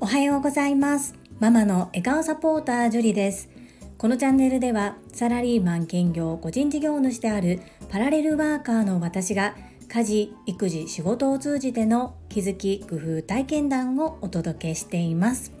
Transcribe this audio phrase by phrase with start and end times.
[0.00, 1.14] おはようございます。
[1.38, 3.48] ママの笑顔サポータージュリです。
[3.96, 9.54] このチャンネルではサラリーマン兼業個人事業主であるパラレルワーカーの私が
[9.88, 15.52] 家事育児仕事を通じての気づき工夫体験談をお届けしています。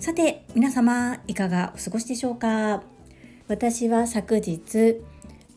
[0.00, 2.82] さて皆様いかがお過ごしでしょうか？
[3.46, 4.96] 私は昨日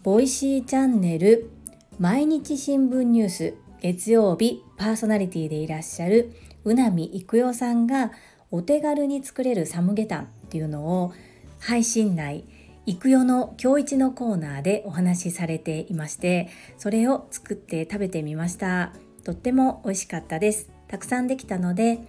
[0.04, 1.50] ボイシーチャンネル
[2.00, 3.54] 毎日新聞ニュース
[3.84, 6.32] 月曜日パーソナリティでいらっしゃる
[6.64, 8.14] うなみいくよさんが
[8.50, 11.14] お手軽に作れるサムゲタンっていうのを
[11.60, 12.46] 配信内
[12.86, 18.94] いくよの今日一のコーナーでお話しされていましてそれを作って食べてみました。
[19.26, 20.72] とっても美味しかったです。
[20.88, 22.00] たくさんできたので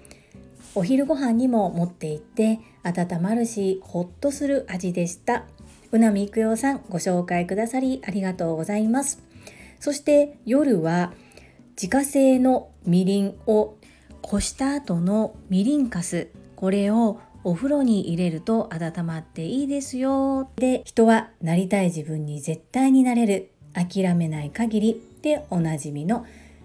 [0.77, 5.43] お昼ご飯にも持って行って温まるしほっとする味でした。
[5.91, 9.21] うなみいくよさんご紹介くださりありがとうございます。
[9.81, 11.13] そして夜は
[11.77, 13.75] 自家製のみりんを
[14.23, 16.29] こした後のみりんかす。
[16.55, 20.49] これをお風呂に入れると温まっていいですよ。
[20.57, 23.51] で人はなりたい自分に絶対になれる。
[23.73, 25.03] 諦めない限り。
[25.21, 26.25] でおなじみの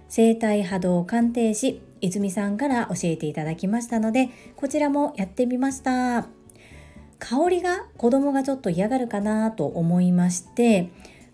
[0.09, 6.27] 生体波動鑑定士泉さんから教えていただきましたのでこちらもやってみました。
[7.17, 10.89] 香りが子供がちょっと嫌がるかなと思いまして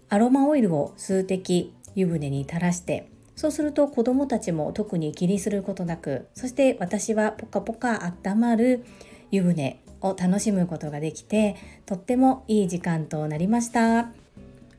[0.10, 8.86] アロマオイルを数滴湯船に垂らしてそうすると子供たちも特に気にすることなくそして私はポカポカ温まる
[9.32, 14.10] 湯船を楽しむことができてとってもいい時間となりました。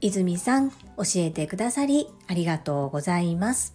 [0.03, 0.77] 泉さん教
[1.17, 3.75] えてくださりありがとうございます。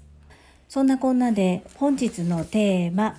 [0.69, 3.17] そんなこんなで本日のテーマ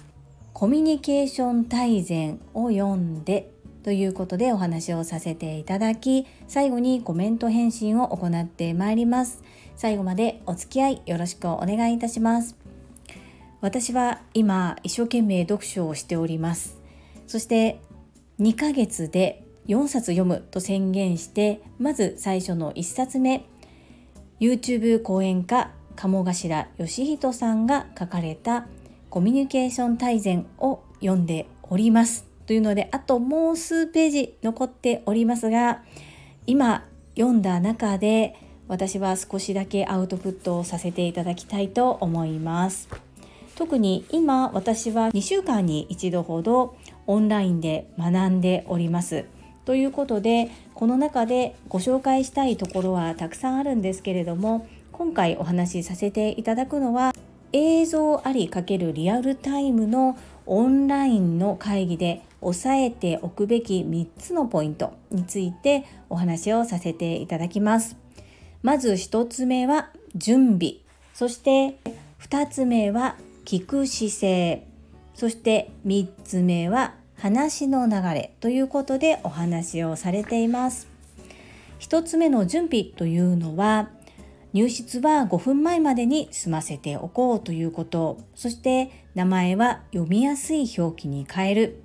[0.54, 3.52] コミュニケーション大全を読んで
[3.82, 9.42] ということでお話をさせていただき最後にコメント返信を行ってまいります。
[9.76, 12.56] 最後までお付き合いよろしくお願いいたします。
[13.60, 16.80] 私は今一生懸命読書をしております。
[17.26, 17.80] そして
[18.40, 23.44] 2ヶ月で4冊読むと宣言してまず最初の1冊目
[24.40, 28.66] YouTube 講演家鴨頭義人さんが書かれた
[29.10, 32.26] コミュニケーション大全を読んでおります。
[32.46, 35.82] というのであともう数ページ残っておりますが
[36.46, 36.84] 今
[37.16, 38.34] 読んだ中で
[38.72, 42.88] 私は少しだけアウトプットをさせていただきたいと思います
[43.54, 46.74] 特に今私は2週間に1度ほど
[47.06, 49.26] オンラインで学んでおります
[49.66, 57.12] ということでこの中でご紹介したいところはたくさんあるんですけれども今回お話しさせていただくのは
[57.52, 60.16] 映像あり×リアルタイムの
[60.46, 68.01] オンラインの会議で押さえておくべき3つのポイントについてお話をさせていただきます。
[68.62, 70.76] まず1つ目は準備。
[71.14, 71.78] そして
[72.20, 74.66] 2つ目は聞く姿勢。
[75.14, 80.86] そして3つ目は話の流れということでお話をされています。
[81.80, 83.90] 1つ目の準備というのは
[84.52, 88.20] 入室は5分前までに済ませておこうということ。
[88.36, 91.82] そして名前は読みやすい表記に変える。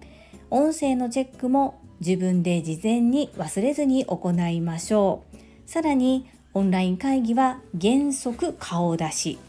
[0.52, 5.38] 音声のチェックも自分で事前に忘れずに行いましょう。
[5.70, 9.40] さらにオンライン会議は原則顔出し。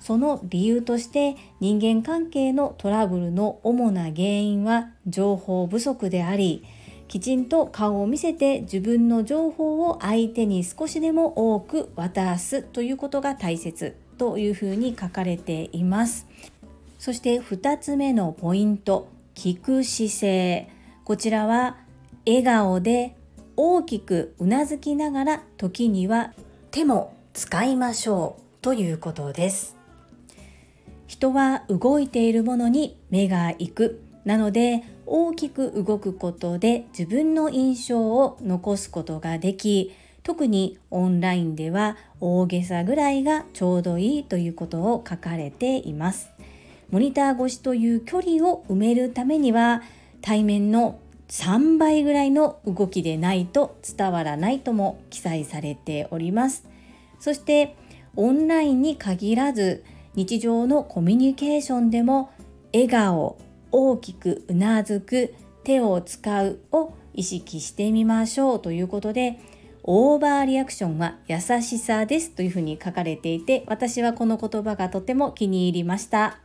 [0.00, 6.64] その理由として人間関係のトラブルの主な原因は情報不足であり
[7.06, 13.94] きちんと顔を見せて自分の情報を相手に少しでも多く渡すということが大切。
[14.20, 16.26] というふうに書かれています。
[16.98, 20.68] そして2つ目のポイント聞く姿勢。
[21.04, 21.78] こちらは
[22.26, 23.16] 笑顔で
[23.62, 26.32] 大きくうなずきながら時には
[26.70, 29.76] 手も使いましょうということです。
[31.06, 34.02] 人は動いているものに目が行く。
[34.24, 46.30] なので大きく動くことで自分の印象を残すことができ特にオンラインでは大げさぐらいがちょうどいいということを書かれています。
[46.90, 49.82] モニター越しという距離を埋めるためには
[50.22, 50.98] 対面の
[51.30, 56.68] 3倍ぐらいの動きでないと伝わらないとも記載されております。
[57.20, 57.76] そして
[58.16, 59.84] オンラインに限らず
[60.14, 62.30] 日常のコミュニケーションでも
[62.72, 63.38] 笑顔
[63.70, 69.38] 大きくうなずく手を使うを意識してみましょうということで
[69.84, 76.40] オーバーリアクションは優しさですというふうに書かれていて私はこの言葉がとても気に入りました。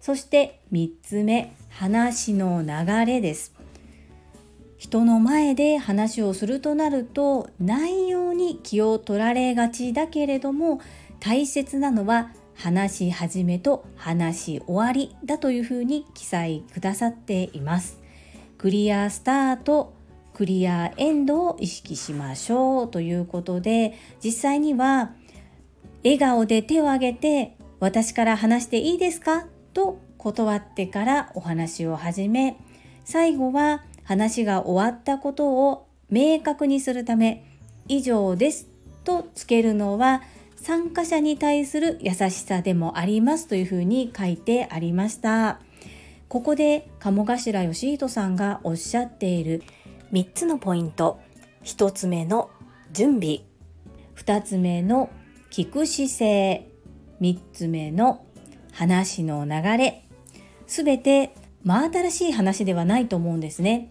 [0.00, 3.53] そして3つ目話の流れです。
[4.84, 10.78] 人の前で話をするとなると内容に気を取られがちだけれども
[11.20, 17.98] 大切なのは話し始めと話し終わりだというふうに記載くださっています。
[18.58, 19.94] クリアスタート、
[20.34, 25.12] クリアエンドを意識しましょうということで実際には
[26.04, 32.58] 笑顔で手を挙げて私から話していいですかと断ってからお話を始め
[33.06, 37.44] 最後は話が終わったことを明確にするため
[37.88, 38.68] 以上です
[39.04, 40.22] とつけるのは
[40.56, 45.60] 参加者に対する優しさでもありますというふうに書いてありました。
[46.28, 49.62] ここで鴨頭義人さんがおっしゃっている
[50.12, 51.20] 3つのポイント。
[51.64, 52.50] 1つ目の
[52.92, 53.40] 準備。
[54.16, 55.10] 2つ目の
[55.50, 56.68] 聞く姿勢。
[57.20, 58.24] 3つ目の
[58.72, 60.08] 話の流れ。
[60.66, 63.90] すべて真新しい話ではないと思うんですね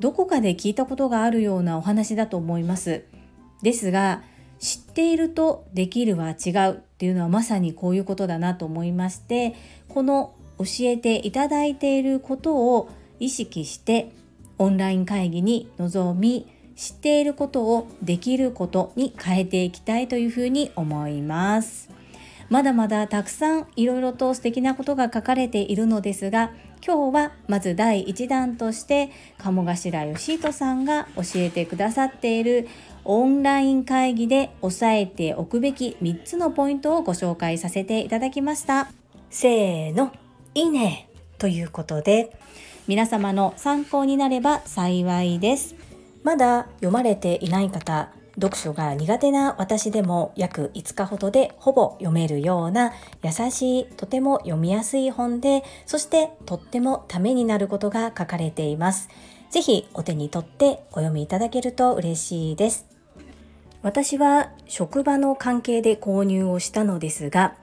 [0.00, 3.04] どこかで聞いたことがあるようなお話だと思います
[3.62, 4.22] ですが
[4.58, 9.54] 知っているとできるは違うっていうのはまさにこういうことだなと思いまして
[9.88, 14.12] この教えていただいていることを意識して
[14.58, 16.46] オンライン会議に臨み
[16.76, 21.88] 知っていることをできることに変えていきたいというふうに思います。
[22.48, 26.52] まだまだたくさんいろいろと素敵なことが書かれているのですが
[26.86, 32.68] 今日はまず第1弾として鴨頭義人さんが教えてくださっている
[33.04, 38.88] オンライン会議で押さえておくべき3つのポイントをご紹介させていただきました。
[39.30, 40.12] せーの、
[40.54, 42.38] いいねということで
[42.86, 45.74] 皆様の参考になれば幸いです。
[46.22, 48.10] まだ読まれていない方、
[48.40, 52.92] 読書が苦手な私でも約5日ほどでほぼ読めるような
[53.22, 59.08] 優しいとても読みやすい本でそしてとってもためになることが書かれています。
[59.50, 62.86] ぜひお手に取ってお読みいただけると嬉しいです。
[63.82, 67.54] 私は職場の関係で購入をしたのですが、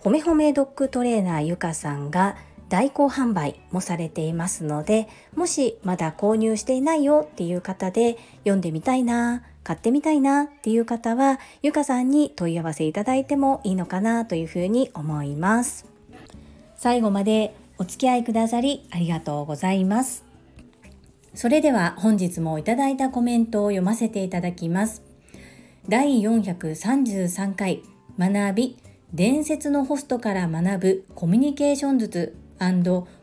[0.00, 2.36] ほめほめドッグトレーナーゆかさんが
[2.68, 15.84] 代行販売もされていますので、もしまだ購入していないよっていう方で読んでみたいな、買ってみたいなっていう方は、ゆかさんに問い合わせいただいてもいいのかなというふうに思います。
[16.74, 20.24] 最後までお付き合いくださりありがとうございます。
[21.34, 25.02] それでは本日もいただいたコメントを読ませていただきます。
[25.86, 27.82] 第433回
[28.18, 28.78] 学び
[29.12, 32.34] 伝説のホストから学ぶコミュニケーション術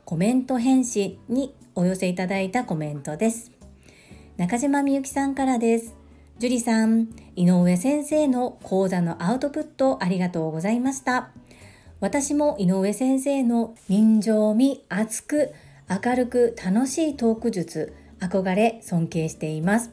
[0.06, 3.52] コメント返信にお寄せいただいたコメントです。
[4.38, 6.05] 中島みゆきさんからです。
[6.38, 11.30] 樹里さん、井上先生の講座のアウトプットありがとうございました。
[12.02, 15.54] 私も井上先生の人情味熱く
[15.90, 19.92] 明るく楽しいトーク術憧れ尊敬しています。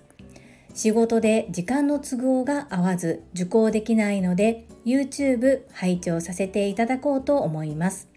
[0.74, 8.08] 仕事で時間の都合が合わず受講できないので YouTube 拝聴させていただこうと思います。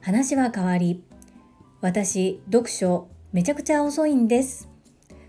[0.00, 1.02] 話は変わり、
[1.80, 4.68] 私、読書めちゃくちゃ遅いんです。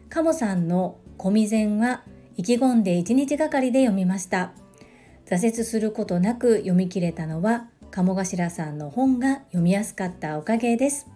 [0.09, 2.03] カモさんのコミゼンは
[2.39, 4.53] 意気込んで1日がかりで読みました。
[5.25, 11.07] 挫折することなく読み切れたのは鴨頭さんの本が読みやすかったおかげです。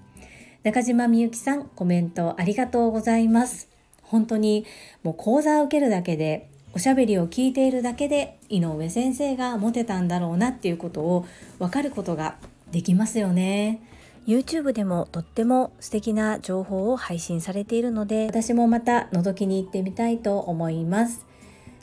[0.63, 3.69] 中島みゆきさんコメントありがとうございます。
[4.01, 4.65] 本当に
[5.01, 11.25] もう講座を受けるだけでおしゃべりを聞いているだけで井上先生がモテたんだろうなっていうことを
[11.57, 12.35] 分かることが
[12.73, 13.79] できますよね。
[14.27, 21.25] YouTube でもとっても素敵な情報を配信されているので私もまた覗きに行ってみたいと思います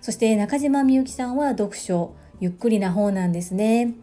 [0.00, 3.94] そして中島みゆきさんは読書ゆっくりな方なんですね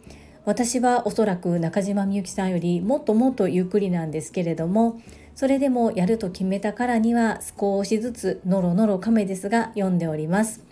[0.44, 5.00] 私はおそらく中島みゆきさんよりもっともっとゆっくりなんですけれども
[5.38, 10.64] それでもやると決めたからには少しずつノロノロ亀ですが読んでおります。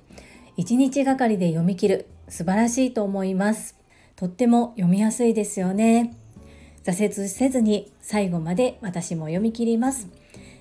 [0.58, 3.76] 1日がかりで読み切る素晴らしいと思います。
[4.16, 6.16] とっても読みやすいですよね。
[6.86, 10.06] 挫折せずに最後まで私も読み切ります。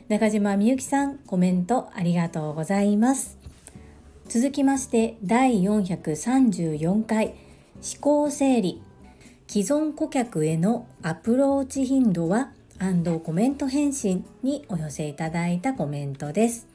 [0.10, 3.38] 中島みゆきさんコメントありがとうございます。
[4.28, 7.36] 続きまして第434回
[7.76, 8.82] 思考整理
[9.48, 12.50] 既存顧客へのアプローチ頻度は
[13.24, 16.68] コメント返信にお寄せいただいたコメントです。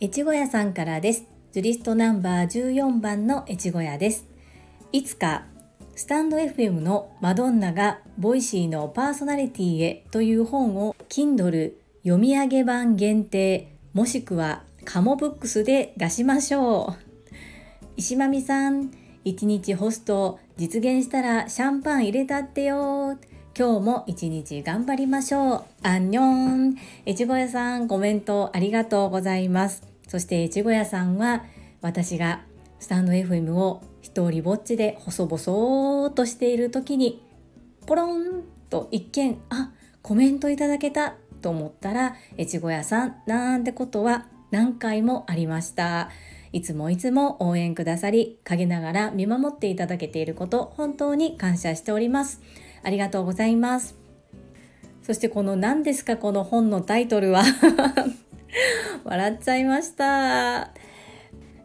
[0.00, 1.24] 越後屋さんからです。
[1.52, 4.24] ジュリストナンバー14番の越後屋です。
[4.90, 5.44] いつか
[6.00, 17.30] スタンド FM のマドンナがボイシーのパーソナリティへという本を Kindle 読み上げ版限定もしくはカモブックスで出しましょう。
[17.98, 18.92] 石間美さん、
[19.26, 23.18] 一日ホスト実現したらシャンパン入れたってよ
[23.54, 25.64] 今日も一日頑張りましょう。
[25.82, 26.76] アンニョン。
[27.04, 29.82] 越後屋さん、コメントありがとうございます。
[30.08, 31.44] そして越後屋さんは、
[31.82, 32.40] 私が
[32.78, 37.22] スタンド FM を一人ぼっちで細々としている時に
[37.86, 39.70] ポロンと一見あ
[40.02, 46.10] コメントいただけたと思ったら越後屋さんなんてことは何回もありました。
[46.52, 52.40] いつもいつも応援くださり陰ながら見守っていただけていること本当に感謝しております。
[52.82, 53.94] ありがとうございます。
[55.04, 57.44] そしてこの何ですかこの本のタイトルは。
[59.04, 60.89] 笑っちゃいました。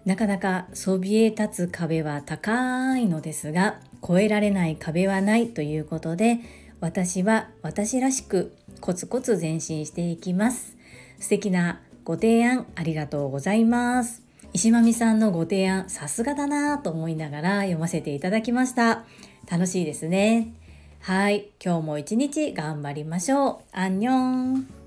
[0.06, 6.40] なかなかそびえ立つ壁は高いのですが越えられない壁はないということで
[6.80, 10.76] 私は私らしくコツコツ前進していきます。
[11.20, 14.22] 素敵なご提案ありがとうございます。
[14.54, 19.06] 石間美さんのご提案さすがだなと思いながら読ませていただきました。
[19.50, 20.54] 楽しいですね。
[21.02, 23.58] はい今日も一日頑張りましょう。
[23.72, 24.85] アンニョン。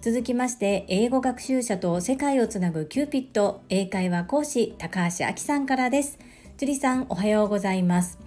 [0.00, 6.18] 続きまして英語学習者と世界をつなぐキューピット英会話講師高橋明さんからです
[6.56, 8.18] 樹里さんおはようございます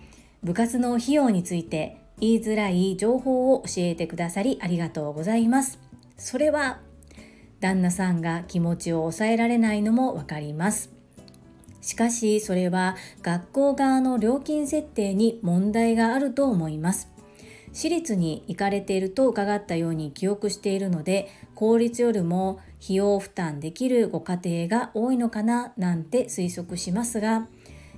[0.43, 5.79] 部活の費用について言いづらい情報を教えてくださりありがとうございます。
[6.17, 6.79] それは
[7.59, 10.91] 旦那さんが気持ちを抑えられないのもわかります。
[11.81, 17.12] しかしそれは学校側の料金設定に問題があると思います。
[17.73, 27.47] 私立に行かれていると伺ったように記憶しているので公立よりも費用負担できるご家庭が多いのかななんて推測しますが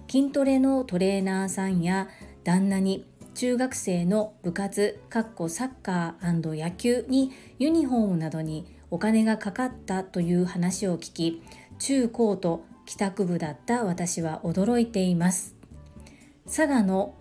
[0.08, 2.08] 筋トレのトレーナーさんや
[2.44, 11.42] 旦那に中学生の部活サッカー野球にユニフォームなどにお金がかかったという話を聞き
[11.80, 15.56] 中高と帰宅部だった私は驚いています。
[16.46, 17.16] 佐賀の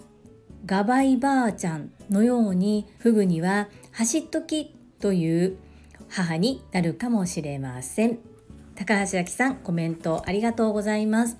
[0.66, 5.58] ガバイばあちゃんのようにフグには走っときという
[6.08, 8.18] 母になるかもしれません。
[8.74, 11.36] 高橋明さんコメントありがとうございます。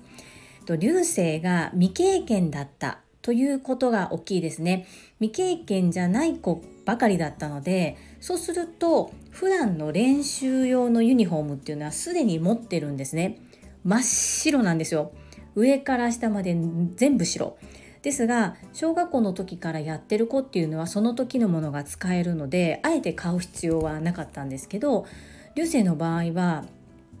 [0.79, 4.85] 流星が未経験だったということが大きいですね。
[5.19, 13.39] 未経験じゃない子ばかりだったのでそうすると普段の練習用のユニフォームっていうのはすでに持ってるんですね。
[13.83, 15.13] 真っ白なんですよ。
[15.55, 16.55] 上から下まで
[16.95, 17.57] 全部白。
[18.05, 25.07] ですが小学校の時からやってる子っていうのはその時のものが使えるのであえて買う必要はなかったんですけど
[25.55, 26.65] 流星の場合は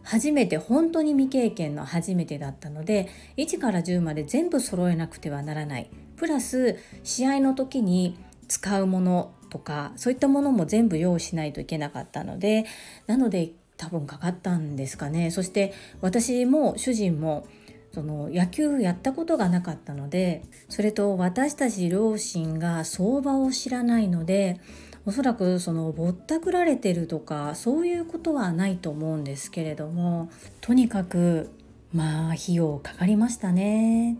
[0.03, 5.89] 初めて本当に未経験の初めてだったので1から10まで全部揃えなくてはならない。
[6.17, 8.15] プラス試合の時に
[8.47, 12.65] 使うものとかそういったものも全部用意しないといけなかったので
[13.07, 15.31] なので多分かかったんですかね。
[15.31, 17.47] そして私も主人も
[17.95, 24.59] その野球やったことがなかったのでそれと私たち両親が相場を知らないので
[25.05, 31.51] おそらくそのぼったくられてるとかそういうことはないと思うんですけれどもとにかく
[31.93, 34.17] まあ費用かかりましたね。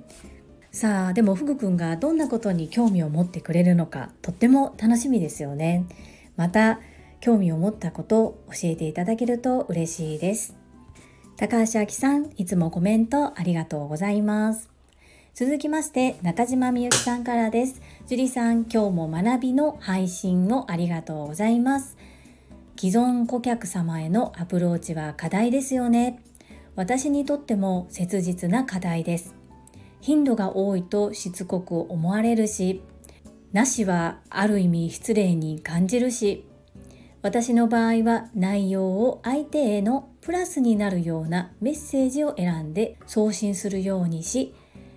[0.72, 5.86] さあでもフグくんがどんなことに興味を持ってくれるのかとっても楽しみですよね。
[6.38, 6.80] また
[7.20, 10.65] 興味を持ったことを教えていただけると嬉しいです。
[11.38, 14.70] 高橋明さん、いつもコメントありがとうございます。
[15.34, 17.82] 続きまして中島みゆきさんからです。
[18.08, 21.98] 樹里さん、今日も学びの配信をありがとうございます。
[22.80, 26.24] 既存顧客様へのアプローチは課題ですよね。
[26.78, 29.36] 私にとっても切実な課題です。
[30.00, 32.82] 頻度が多いとしつこく思われるし、
[33.52, 36.46] なしはある意味失礼に感じるし、
[37.22, 44.56] 私の場合は内容を相手へのプラスになるようなメッセージを選んで送信するようにし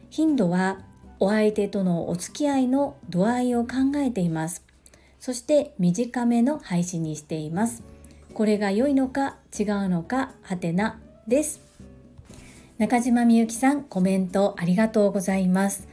[0.08, 0.80] 頻度は
[1.20, 4.64] お相手とのお付き合いの度合いを考えています。
[5.20, 7.82] そして短めの配信にしています。
[8.32, 11.60] これが良いのか違うのかはてなです。
[12.78, 15.88] 中島みゆきさんコメントありがとうございます。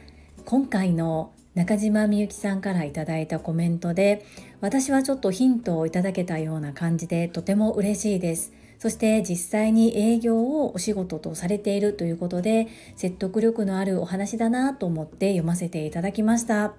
[0.46, 4.24] 今回の中島みゆきさんからいただいたコメントで
[4.62, 8.54] 私はちょっとヒントをいただけたような感じでとても嬉しいです。
[8.78, 16.74] そして実際に営業をお仕事とされているということで説得力のあるお話だなと思って読ませていただきました。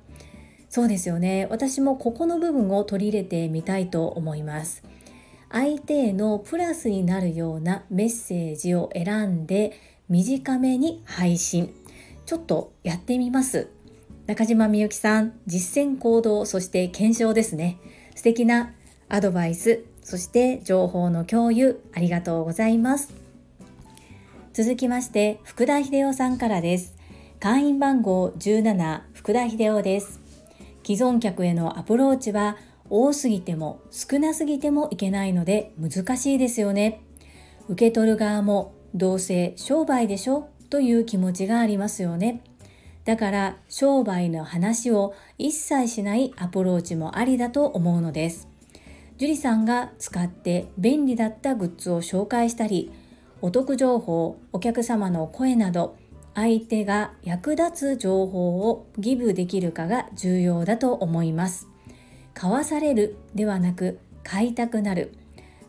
[0.70, 1.48] そうですよね。
[1.50, 4.84] 私もここの部分を取り入れてみたいと思います。
[5.50, 11.74] 相手へのプラスになるようなメッセージを選んで短めに配信。
[12.26, 13.70] ちょっとやってみます。
[14.26, 17.78] 中島みゆきさん実践行動そして検証ですね。
[18.16, 18.74] 素敵な
[19.08, 19.86] アドバイス。
[20.08, 23.14] そして情報の共有ありがとうございます。
[24.54, 26.96] 続きまして福田秀夫さんからです。
[27.42, 30.22] 会員番号17福田秀夫です。
[30.86, 32.56] 既存客へのアプローチは
[32.90, 37.02] 多すぎても少なすぎてもいけないので難しいですよね。
[37.68, 40.48] 受け取る側もどうせ商売でしょ？
[40.70, 42.42] という気持ちがありますよね。
[43.04, 48.48] だから商売の話を一切しないアプローチもありだと思うのです。
[49.18, 52.92] 樹里さんが使って便利だったグッズを紹介したり、
[53.42, 55.98] お得情報、お客様の声など、
[56.36, 61.68] 相手が役立つ情報をギブできるかが重要だと思います。
[62.36, 65.14] 買わされるではなく買いたくなる。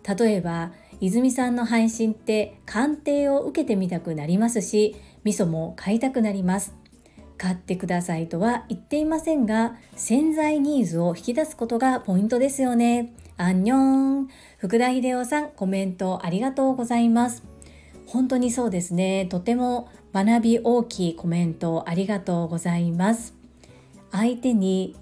[0.06, 6.74] 例えば、泉さんの配信って鑑定を受けてみたくなりますし、味噌も買いたくなります。
[7.38, 13.14] 買ってくださいとは言っていませんが、潜在ニーズを引き出すことがポイントですよね。
[13.40, 14.28] アンニョン
[14.58, 17.44] 福田秀夫さん、コメントありがとうございます。
[18.04, 19.26] 本当にそうですね。
[19.26, 23.36] とても学び大きいコメントありがとうございます。
[24.10, 24.96] 相手に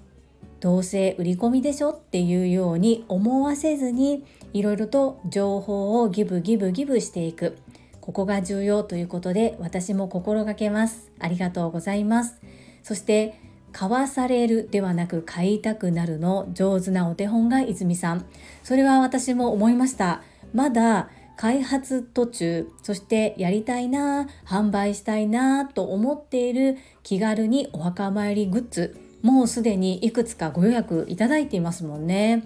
[0.59, 7.57] どうせ売り込みでしょっていうように思わせずにいろいろと情報をギブギブギブしていく。
[8.01, 11.11] ここが重要ということで私も心がけます。
[11.19, 12.39] ありがとうございます。
[12.83, 13.33] そして
[13.71, 18.25] 買わされるではなく買いたくなるの上手なお手本が泉さん。
[18.63, 20.23] それは私も思いました。
[20.53, 32.43] まだ開発途中、そしてやりたいな、販売したいなと思っている気軽にお墓参りグッズ、もうすでにいくつかご予約いただいていますもんね。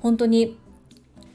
[0.00, 0.58] 本当に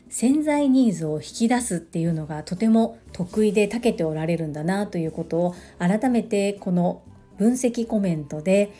[0.09, 7.01] 潜在ニーズを引き出すっていうのがとても得意で長けておられるんだなということを改めてこの
[7.37, 8.73] 分析コメントで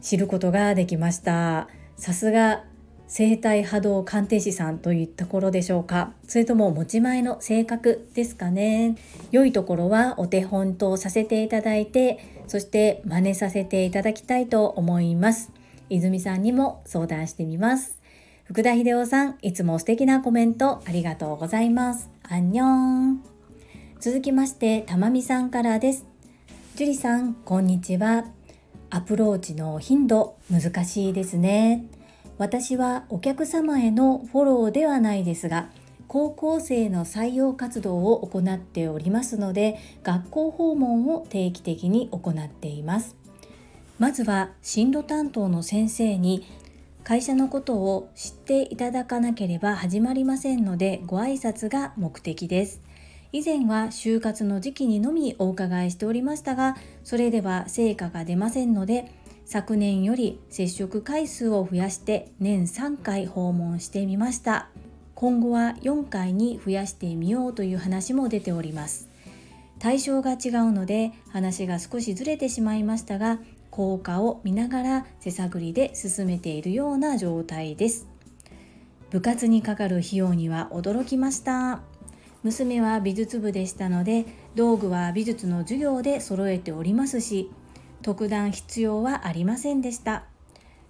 [0.00, 2.64] 知ることができましたさすが
[3.08, 8.96] 生体波動鑑定士さんといったところでしょうかそれとも持ち前の性格ですかね
[9.30, 15.52] 良いところはお手本とさせていただいてそして真似させていただきたいと思います
[15.88, 17.96] 泉さんにも相談してみます
[18.46, 22.08] 福田秀夫さん、いつも素敵なコメントありがとうございます。
[22.22, 23.22] アンニョン。
[23.98, 26.06] 続きまして、たまみさんからです。
[26.76, 28.35] 樹里さん、こんにちは。
[28.90, 31.86] アプローチの頻度、難しいですね。
[32.38, 35.70] 私はお客様へのフォローではないですが、
[36.08, 43.16] 高校生の採用活動を行っておりますので、学校訪問を定期的に行っています。
[43.98, 46.46] まずは進路担当の先生に
[47.02, 52.82] 会社のことを知っていただかなければ始まりませんのでご挨拶が目的です。
[53.32, 59.12] 以前は就活の時期にのみお伺いしておりましたが、それでは成果が出ませんので、
[59.44, 64.68] 昨年より接触回数を増やして年3回訪問してみました。
[65.14, 69.08] 今後は4回に増やしてみようという話も出ております。
[69.78, 73.38] 対象が違うので話が少しずれてしまいましたが
[73.70, 78.06] 効果を見ながら手探りで進めているような状態です
[79.10, 81.80] 部活にかかる費用には驚きました
[82.46, 87.50] 娘は美術部でしたので道具は美術の授業で揃えておりますし
[88.02, 90.26] 特段必要はありませんでした。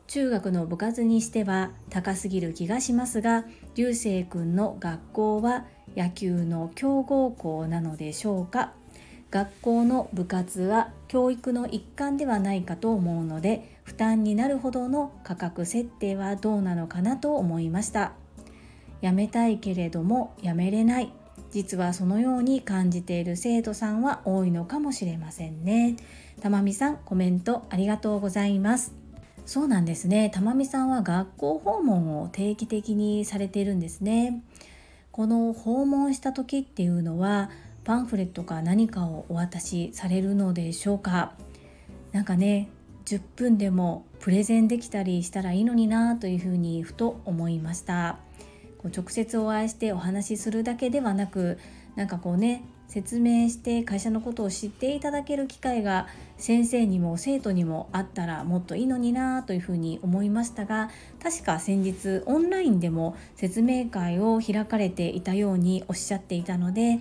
[0.06, 5.64] 中学の部活にしては高すぎる気がしますが流星くんの学校は
[5.96, 8.74] 野球の強豪校なのでしょうか。
[9.30, 18.12] 学校の部活は教育の一環ではないかと思うので負担になるほどの価格設定はどうなのかなと思いました。
[19.02, 21.10] 辞めたいけれども辞めれない。
[21.50, 25.96] 実はそのように感じている生徒さんは多いのかもしれませんね。
[26.40, 28.94] たまみさんコメントありがとうございます。
[29.46, 30.28] そうなんですね。
[30.28, 34.42] たまみさんは学校訪問を定期的にされているんですね。
[35.12, 37.50] この訪問した時っていうのは
[37.84, 41.32] パンフレットか何かをお渡しされるのでしょうか？
[42.12, 42.68] 何かね
[43.04, 48.18] 10分でもプレゼンできたりしたらいいのになというふうにふと思いました。
[48.78, 51.58] こう直接お会いしてお話しするだけではなく
[51.96, 60.90] なんかこうね説明して会社のことを知っていただける機会が先生にも生徒にもあったらもっといいのになというふうに思いましたが
[61.22, 67.00] 確か先日オンラインでも説明会を開かれていたようにおっしゃっていたので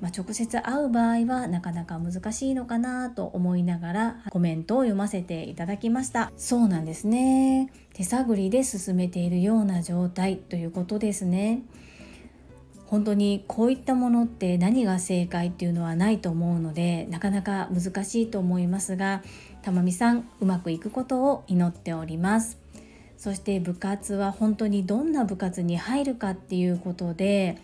[0.00, 6.32] まあ、直接会う場合はなかなか難しいのかなと思いながらコメントを読ませていただきました。
[6.36, 7.70] そうなんですね。
[7.92, 11.62] 手探りで進めているような状態ということですね。
[12.86, 19.22] 本当にこういったものって何が正解っていうのはないと思うのでなかなか難しいと思いますが
[19.62, 22.58] たまみさんうまくいくことを祈っております。
[23.16, 27.58] そして部活は本当にどんな部活に入るかっていうことで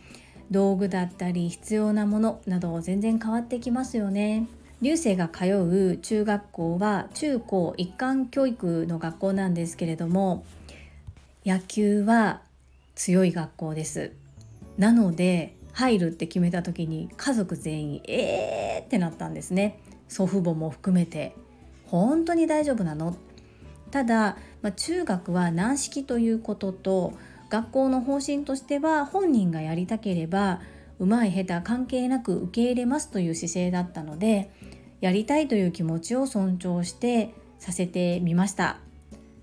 [0.51, 4.47] 道具だったり必要なものなど全然変わってきますよね。
[4.83, 10.45] 流星が通う中学校は中高一貫教育の学校なんですけれども
[11.47, 12.43] 野球は
[12.95, 14.13] 強い学校です。
[14.77, 19.81] なので入るって決めた時に家族全員えーってなったんですね。
[20.09, 21.35] 祖父母も含めて。
[21.87, 23.17] 本当に大丈夫なの？
[23.91, 27.13] ただ、まあ、中学は軟式ということと
[27.49, 30.61] 学校の方針としては本人がやりたければ
[30.99, 34.51] うまい下手関係なく受け入れますという姿勢だったので
[35.01, 38.79] やりたいという気持ちを尊重してさせてみました。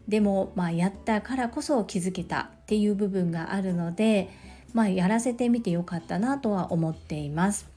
[0.07, 4.29] でも、まあ、やったからこそ気づけたっていう部分があるので、
[4.73, 7.73] まあ、やらせてみてよかったなとは思っています。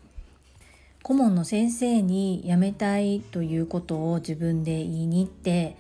[1.07, 5.77] 顧問の先生に辞めたいということを自分で言いに行って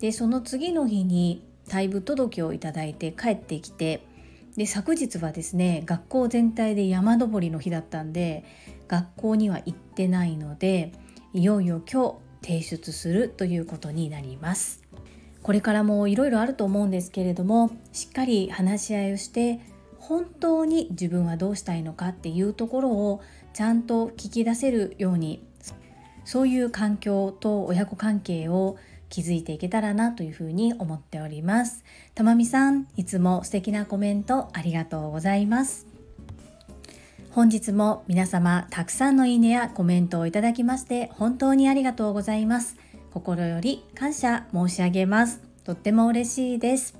[0.00, 4.04] でその次の日に退部届をいただいて帰ってきて
[4.56, 8.44] で昨日はですね学校全体で山登りの日だったんで
[8.88, 10.92] 学校には行ってないので
[11.32, 14.82] いよいよ今日提出するということになります。
[15.42, 19.60] これからもいろいろあると思うんですけれどもしっかり話し合いをして
[19.98, 23.22] 本当に自分はどうしたいのかっていうところを
[23.54, 25.42] ちゃんと聞き出せるように
[26.24, 28.76] そういう環境と親子関係を
[29.10, 31.84] 気づいていけたらなというふうに思っております。
[32.14, 35.86] たまみさん、いつも素敵なコメントありがとうございます。
[37.32, 42.76] 本日も皆様たくさんのいいねやコメントをいただきまして本当にありがとうございます。
[43.12, 45.40] 心より感謝申し上げます。
[45.64, 46.99] とっても嬉しいです。